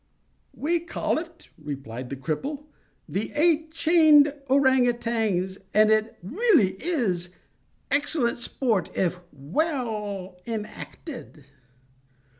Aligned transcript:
"We 0.55 0.79
call 0.79 1.19
it," 1.19 1.49
replied 1.59 2.09
the 2.09 2.15
cripple, 2.15 2.63
"the 3.07 3.31
Eight 3.35 3.71
Chained 3.71 4.33
Ourang 4.49 4.87
Outangs, 4.87 5.59
and 5.75 5.91
it 5.91 6.17
really 6.23 6.71
is 6.83 7.29
excellent 7.91 8.39
sport 8.39 8.89
if 8.97 9.19
well 9.31 10.41
enacted." 10.47 11.45